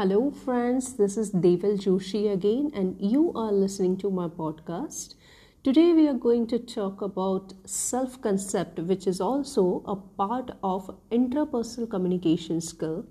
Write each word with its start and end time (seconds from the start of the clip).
Hello, 0.00 0.30
friends. 0.30 0.94
This 0.94 1.18
is 1.18 1.30
Deval 1.30 1.76
Joshi 1.78 2.32
again, 2.32 2.70
and 2.72 2.96
you 2.98 3.34
are 3.34 3.52
listening 3.52 3.98
to 3.98 4.08
my 4.10 4.28
podcast. 4.28 5.14
Today, 5.62 5.92
we 5.92 6.08
are 6.08 6.14
going 6.14 6.46
to 6.46 6.58
talk 6.58 7.02
about 7.02 7.52
self 7.66 8.18
concept, 8.22 8.78
which 8.78 9.06
is 9.06 9.20
also 9.20 9.82
a 9.84 9.96
part 9.96 10.52
of 10.62 10.88
interpersonal 11.10 11.90
communication 11.90 12.62
skill. 12.62 13.04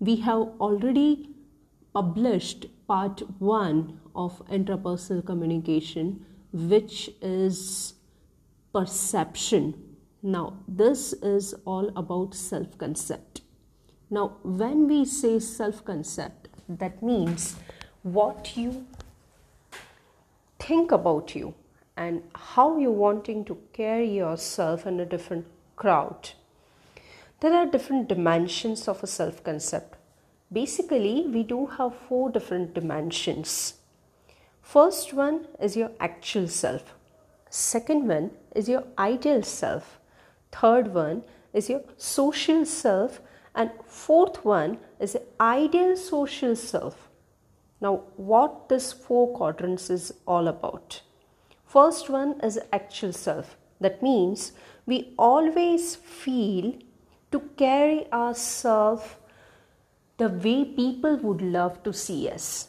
We 0.00 0.16
have 0.16 0.42
already 0.60 1.30
published 1.94 2.66
part 2.86 3.22
one 3.38 3.98
of 4.14 4.42
interpersonal 4.50 5.24
communication, 5.24 6.26
which 6.52 7.08
is 7.22 7.94
perception. 8.74 9.72
Now, 10.22 10.58
this 10.68 11.14
is 11.14 11.54
all 11.64 11.90
about 11.96 12.34
self 12.34 12.76
concept. 12.76 13.41
Now, 14.12 14.36
when 14.42 14.88
we 14.88 15.06
say 15.06 15.38
self 15.38 15.86
concept, 15.86 16.48
that 16.68 17.02
means 17.02 17.56
what 18.02 18.58
you 18.58 18.86
think 20.58 20.92
about 20.92 21.34
you 21.34 21.54
and 21.96 22.22
how 22.34 22.76
you're 22.76 22.90
wanting 23.06 23.46
to 23.46 23.56
carry 23.72 24.14
yourself 24.14 24.86
in 24.86 25.00
a 25.00 25.06
different 25.06 25.46
crowd. 25.76 26.32
There 27.40 27.54
are 27.54 27.64
different 27.64 28.10
dimensions 28.10 28.86
of 28.86 29.02
a 29.02 29.06
self 29.06 29.42
concept. 29.42 29.96
Basically, 30.52 31.26
we 31.26 31.42
do 31.42 31.64
have 31.78 31.96
four 32.06 32.28
different 32.28 32.74
dimensions. 32.74 33.76
First 34.60 35.14
one 35.14 35.46
is 35.58 35.74
your 35.74 35.90
actual 36.00 36.48
self. 36.48 36.94
Second 37.48 38.08
one 38.08 38.32
is 38.54 38.68
your 38.68 38.84
ideal 38.98 39.42
self. 39.42 39.98
Third 40.52 40.92
one 40.92 41.22
is 41.54 41.70
your 41.70 41.80
social 41.96 42.66
self 42.66 43.22
and 43.54 43.70
fourth 43.86 44.44
one 44.44 44.78
is 44.98 45.16
ideal 45.40 45.96
social 45.96 46.56
self. 46.56 47.08
Now 47.80 48.04
what 48.16 48.68
this 48.68 48.92
four 48.92 49.36
quadrants 49.36 49.90
is 49.90 50.12
all 50.26 50.48
about? 50.48 51.02
First 51.66 52.08
one 52.08 52.40
is 52.40 52.58
actual 52.72 53.12
self. 53.12 53.56
That 53.80 54.02
means 54.02 54.52
we 54.86 55.14
always 55.18 55.96
feel 55.96 56.74
to 57.32 57.40
carry 57.56 58.10
ourselves 58.12 59.04
the 60.18 60.28
way 60.28 60.64
people 60.64 61.16
would 61.16 61.42
love 61.42 61.82
to 61.82 61.92
see 61.92 62.28
us. 62.28 62.68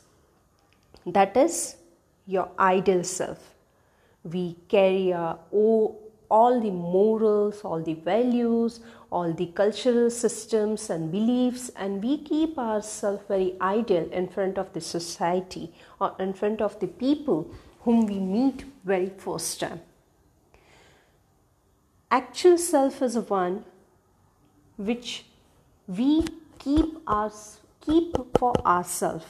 That 1.06 1.36
is 1.38 1.76
your 2.26 2.50
ideal 2.58 3.04
self. 3.04 3.54
We 4.24 4.56
carry 4.70 5.12
our 5.14 5.38
all 6.34 6.60
the 6.60 6.72
morals, 6.72 7.62
all 7.64 7.82
the 7.88 7.94
values, 7.94 8.80
all 9.12 9.32
the 9.32 9.46
cultural 9.58 10.10
systems 10.10 10.90
and 10.90 11.12
beliefs, 11.12 11.70
and 11.76 12.04
we 12.04 12.18
keep 12.18 12.58
ourselves 12.58 13.22
very 13.28 13.54
ideal 13.62 14.10
in 14.12 14.28
front 14.28 14.58
of 14.58 14.74
the 14.74 14.82
society 14.82 15.72
or 16.02 16.16
in 16.20 16.34
front 16.34 16.60
of 16.60 16.80
the 16.80 16.88
people 16.88 17.46
whom 17.82 18.08
we 18.08 18.18
meet 18.20 18.66
very 18.84 19.12
first 19.26 19.60
time. 19.60 19.82
Actual 22.10 22.58
self 22.58 23.02
is 23.02 23.16
one 23.18 23.64
which 24.78 25.26
we 25.88 26.26
keep 26.58 26.98
us 27.06 27.60
keep 27.86 28.16
for 28.40 28.54
ourselves 28.66 29.26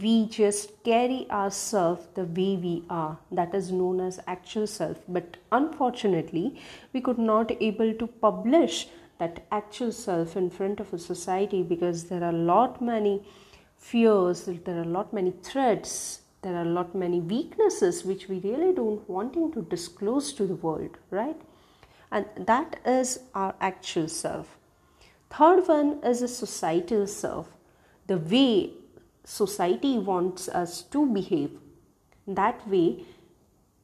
we 0.00 0.26
just 0.26 0.82
carry 0.84 1.26
ourselves 1.30 2.06
the 2.14 2.24
way 2.24 2.56
we 2.56 2.84
are. 2.88 3.18
That 3.30 3.54
is 3.54 3.70
known 3.70 4.00
as 4.00 4.20
actual 4.26 4.66
self. 4.66 4.98
But 5.08 5.36
unfortunately 5.52 6.60
we 6.92 7.00
could 7.00 7.18
not 7.18 7.50
able 7.60 7.94
to 7.94 8.06
publish 8.06 8.88
that 9.18 9.44
actual 9.52 9.92
self 9.92 10.36
in 10.36 10.48
front 10.50 10.80
of 10.80 10.92
a 10.94 10.98
society 10.98 11.62
because 11.62 12.04
there 12.04 12.24
are 12.24 12.30
a 12.30 12.44
lot 12.52 12.80
many 12.80 13.22
fears 13.76 14.44
there 14.64 14.76
are 14.76 14.82
a 14.82 14.94
lot 14.96 15.12
many 15.12 15.32
threats 15.42 16.20
there 16.42 16.54
are 16.54 16.62
a 16.62 16.72
lot 16.78 16.94
many 16.94 17.20
weaknesses 17.20 18.04
which 18.04 18.28
we 18.28 18.38
really 18.40 18.74
don't 18.74 19.08
wanting 19.08 19.52
to 19.52 19.62
disclose 19.62 20.32
to 20.32 20.46
the 20.46 20.54
world 20.54 20.96
right? 21.10 21.40
And 22.12 22.26
that 22.36 22.80
is 22.84 23.20
our 23.34 23.54
actual 23.60 24.08
self. 24.08 24.58
Third 25.30 25.68
one 25.68 26.00
is 26.02 26.22
a 26.22 26.28
societal 26.28 27.06
self. 27.06 27.48
The 28.08 28.16
way 28.16 28.72
society 29.30 29.96
wants 29.98 30.48
us 30.48 30.82
to 30.94 31.06
behave. 31.06 31.58
That 32.26 32.66
way 32.68 33.04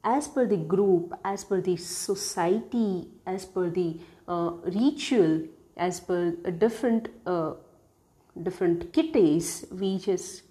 as 0.03 0.27
per 0.27 0.45
the 0.45 0.57
group 0.73 1.13
as 1.23 1.43
per 1.43 1.59
the 1.61 1.75
society 1.77 3.07
as 3.25 3.45
per 3.45 3.69
the 3.69 3.99
uh, 4.27 4.51
ritual 4.79 5.41
as 5.75 5.99
per 5.99 6.31
different 6.65 7.09
uh, 7.25 7.53
different 8.43 8.85
kitties 8.93 9.65
we 9.71 9.97
just 9.97 10.43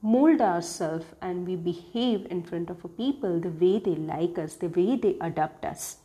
mold 0.00 0.40
ourselves 0.40 1.06
and 1.20 1.46
we 1.46 1.56
behave 1.56 2.26
in 2.30 2.42
front 2.42 2.70
of 2.70 2.84
a 2.84 2.88
people 2.88 3.38
the 3.40 3.54
way 3.64 3.74
they 3.88 3.96
like 4.12 4.38
us 4.38 4.54
the 4.54 4.68
way 4.68 4.96
they 4.96 5.16
adopt 5.20 5.64
us. 5.64 5.96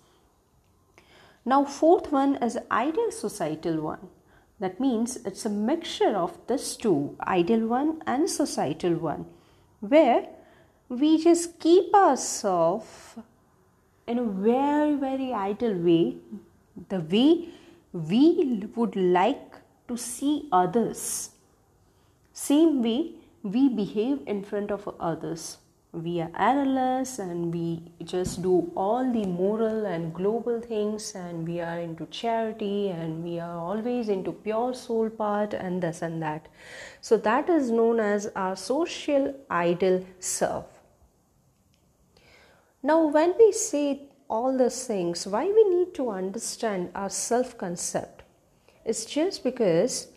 Now 1.45 1.63
fourth 1.65 2.11
one 2.11 2.35
is 2.49 2.57
ideal 2.83 3.11
societal 3.11 3.81
one 3.81 4.09
that 4.59 4.79
means 4.79 5.17
it's 5.17 5.45
a 5.45 5.49
mixture 5.49 6.15
of 6.15 6.37
this 6.47 6.75
two, 6.75 7.15
ideal 7.21 7.67
one 7.67 8.01
and 8.07 8.29
societal 8.29 8.95
one, 8.95 9.25
where 9.79 10.27
we 10.89 11.21
just 11.23 11.59
keep 11.59 11.93
ourselves 11.93 13.17
in 14.07 14.17
a 14.17 14.23
very, 14.23 14.95
very 14.95 15.33
ideal 15.33 15.75
way, 15.75 16.17
the 16.89 17.01
way 17.01 17.49
we 17.93 18.63
would 18.75 18.95
like 18.95 19.55
to 19.87 19.97
see 19.97 20.47
others. 20.51 21.31
Same 22.33 22.81
way 22.81 23.11
we 23.43 23.69
behave 23.69 24.19
in 24.25 24.43
front 24.43 24.71
of 24.71 24.89
others 24.99 25.57
we 25.93 26.21
are 26.21 26.31
analysts 26.35 27.19
and 27.19 27.53
we 27.53 27.81
just 28.03 28.41
do 28.41 28.71
all 28.75 29.11
the 29.11 29.25
moral 29.25 29.85
and 29.85 30.13
global 30.13 30.59
things 30.61 31.15
and 31.15 31.47
we 31.47 31.59
are 31.59 31.79
into 31.79 32.05
charity 32.07 32.89
and 32.89 33.23
we 33.23 33.39
are 33.39 33.57
always 33.57 34.09
into 34.09 34.31
pure 34.31 34.73
soul 34.73 35.09
part 35.09 35.53
and 35.53 35.81
this 35.81 36.01
and 36.01 36.21
that. 36.21 36.47
So 37.01 37.17
that 37.17 37.49
is 37.49 37.71
known 37.71 37.99
as 37.99 38.29
our 38.35 38.55
social 38.55 39.33
ideal 39.49 40.05
self. 40.19 40.65
Now 42.83 43.07
when 43.07 43.33
we 43.39 43.51
say 43.51 44.09
all 44.29 44.57
these 44.57 44.85
things 44.85 45.25
why 45.25 45.45
we 45.45 45.63
need 45.69 45.93
to 45.95 46.09
understand 46.09 46.91
our 46.93 47.09
self 47.09 47.57
concept 47.57 48.23
it's 48.83 49.05
just 49.05 49.43
because 49.43 50.07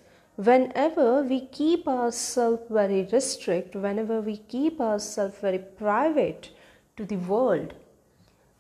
whenever 0.49 1.23
we 1.23 1.41
keep 1.59 1.87
ourselves 1.89 2.63
very 2.79 3.03
restrict 3.13 3.75
whenever 3.75 4.21
we 4.21 4.37
keep 4.55 4.81
ourselves 4.81 5.39
very 5.41 5.63
private 5.83 6.51
to 6.97 7.05
the 7.13 7.21
world 7.35 7.75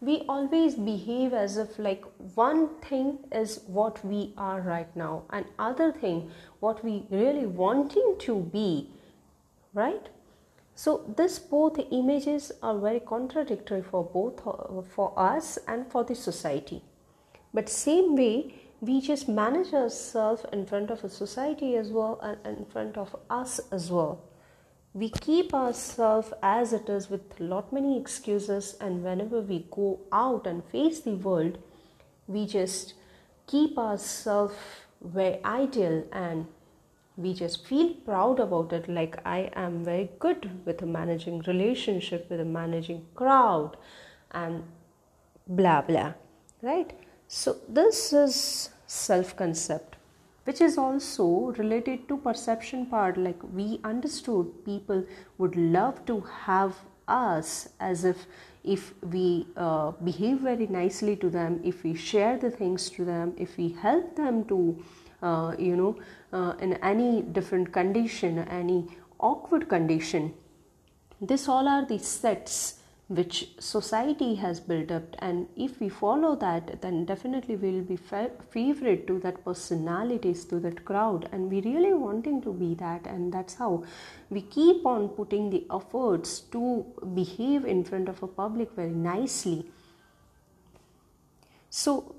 we 0.08 0.16
always 0.34 0.74
behave 0.74 1.32
as 1.32 1.56
if 1.56 1.78
like 1.78 2.04
one 2.34 2.62
thing 2.88 3.18
is 3.30 3.60
what 3.66 4.04
we 4.04 4.32
are 4.36 4.60
right 4.60 4.94
now 4.96 5.22
and 5.30 5.44
other 5.58 5.92
thing 5.92 6.30
what 6.60 6.84
we 6.84 7.02
really 7.10 7.46
wanting 7.46 8.16
to 8.18 8.40
be 8.56 8.70
right? 9.74 10.08
So 10.74 11.12
this 11.16 11.38
both 11.38 11.78
images 11.90 12.52
are 12.62 12.78
very 12.78 13.00
contradictory 13.00 13.82
for 13.82 14.04
both 14.04 14.46
uh, 14.46 14.82
for 14.94 15.12
us 15.16 15.58
and 15.68 15.90
for 15.90 16.04
the 16.04 16.14
society. 16.14 16.82
But 17.52 17.68
same 17.68 18.16
way 18.16 18.54
we 18.80 19.00
just 19.00 19.28
manage 19.28 19.74
ourselves 19.74 20.44
in 20.52 20.64
front 20.64 20.90
of 20.90 21.04
a 21.04 21.08
society 21.08 21.76
as 21.76 21.88
well 21.90 22.18
and 22.22 22.58
in 22.58 22.64
front 22.64 22.96
of 22.96 23.14
us 23.28 23.60
as 23.70 23.90
well. 23.90 24.22
We 24.94 25.10
keep 25.10 25.52
ourselves 25.54 26.32
as 26.42 26.72
it 26.72 26.88
is 26.88 27.10
with 27.10 27.38
lot 27.38 27.72
many 27.72 27.98
excuses 27.98 28.76
and 28.80 29.04
whenever 29.04 29.40
we 29.40 29.66
go 29.70 30.00
out 30.10 30.46
and 30.46 30.64
face 30.64 31.00
the 31.00 31.14
world 31.14 31.58
we 32.26 32.46
just 32.46 32.94
keep 33.46 33.76
ourselves 33.78 34.54
very 35.02 35.44
ideal 35.44 36.04
and 36.12 36.46
we 37.16 37.34
just 37.34 37.66
feel 37.66 37.92
proud 38.06 38.40
about 38.40 38.72
it. 38.72 38.88
Like 38.88 39.20
i 39.26 39.50
am 39.54 39.84
very 39.84 40.10
good 40.18 40.64
with 40.64 40.82
managing 40.82 41.40
relationship 41.40 42.30
with 42.30 42.40
a 42.40 42.44
managing 42.44 43.06
crowd 43.14 43.76
and 44.30 44.64
blah 45.46 45.82
blah. 45.82 46.14
Right 46.62 47.09
so, 47.32 47.58
this 47.68 48.12
is 48.12 48.70
self 48.88 49.36
concept, 49.36 49.94
which 50.42 50.60
is 50.60 50.76
also 50.76 51.26
related 51.58 52.08
to 52.08 52.16
perception 52.16 52.86
part. 52.86 53.16
Like, 53.16 53.38
we 53.54 53.78
understood 53.84 54.64
people 54.64 55.04
would 55.38 55.54
love 55.54 56.04
to 56.06 56.22
have 56.46 56.74
us 57.06 57.68
as 57.78 58.04
if 58.04 58.26
if 58.64 58.92
we 59.12 59.46
uh, 59.56 59.92
behave 60.02 60.40
very 60.40 60.66
nicely 60.66 61.14
to 61.14 61.30
them, 61.30 61.60
if 61.62 61.84
we 61.84 61.94
share 61.94 62.36
the 62.36 62.50
things 62.50 62.90
to 62.90 63.04
them, 63.04 63.32
if 63.38 63.56
we 63.56 63.68
help 63.80 64.16
them 64.16 64.44
to, 64.46 64.84
uh, 65.22 65.54
you 65.56 65.76
know, 65.76 65.96
uh, 66.32 66.54
in 66.58 66.74
any 66.82 67.22
different 67.22 67.72
condition, 67.72 68.40
any 68.40 68.88
awkward 69.20 69.68
condition, 69.68 70.34
this 71.20 71.48
all 71.48 71.68
are 71.68 71.86
the 71.86 71.98
sets 71.98 72.79
which 73.10 73.48
society 73.58 74.36
has 74.36 74.60
built 74.60 74.92
up. 74.92 75.16
And 75.18 75.48
if 75.56 75.80
we 75.80 75.88
follow 75.88 76.36
that 76.36 76.80
then 76.80 77.04
definitely 77.04 77.56
we 77.56 77.72
will 77.72 77.82
be 77.82 77.96
favorite 77.96 79.08
to 79.08 79.18
that 79.18 79.44
personalities 79.44 80.44
to 80.44 80.60
that 80.60 80.84
crowd. 80.84 81.28
And 81.32 81.50
we 81.50 81.60
really 81.60 81.92
wanting 81.92 82.40
to 82.42 82.52
be 82.52 82.74
that. 82.74 83.06
And 83.06 83.32
that's 83.32 83.54
how 83.54 83.82
we 84.30 84.42
keep 84.42 84.86
on 84.86 85.08
putting 85.08 85.50
the 85.50 85.66
efforts 85.74 86.38
to 86.52 86.86
behave 87.14 87.64
in 87.64 87.82
front 87.82 88.08
of 88.08 88.22
a 88.22 88.28
public 88.28 88.70
very 88.76 88.94
nicely. 88.94 89.68
So 91.68 92.14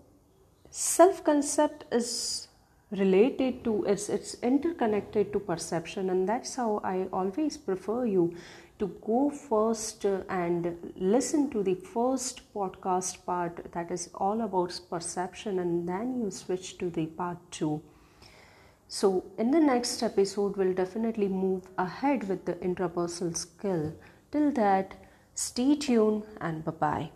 self 0.71 1.23
concept 1.23 1.85
is 1.93 2.49
related 2.91 3.63
to 3.63 3.85
it's, 3.85 4.09
it's 4.09 4.33
interconnected 4.43 5.31
to 5.31 5.39
perception. 5.39 6.09
And 6.09 6.27
that's 6.27 6.55
how 6.55 6.81
i 6.83 7.07
always 7.13 7.55
prefer 7.55 8.05
you 8.05 8.35
to 8.81 8.87
go 9.05 9.29
first 9.29 10.05
and 10.41 10.67
listen 11.15 11.49
to 11.55 11.63
the 11.69 11.75
first 11.93 12.41
podcast 12.53 13.23
part 13.25 13.63
that 13.77 13.91
is 13.99 14.09
all 14.15 14.41
about 14.41 14.77
perception 14.89 15.59
and 15.59 15.87
then 15.87 16.13
you 16.19 16.29
switch 16.41 16.77
to 16.79 16.89
the 16.99 17.05
part 17.21 17.49
2 17.51 17.81
so 18.99 19.23
in 19.37 19.51
the 19.51 19.59
next 19.59 20.03
episode 20.03 20.57
we'll 20.57 20.73
definitely 20.73 21.29
move 21.29 21.67
ahead 21.77 22.27
with 22.27 22.43
the 22.43 22.55
intrapersonal 22.55 23.37
skill. 23.37 23.93
Till 24.31 24.51
that 24.51 24.95
stay 25.33 25.75
tuned 25.77 26.23
and 26.41 26.65
bye 26.65 26.71
bye 26.71 27.11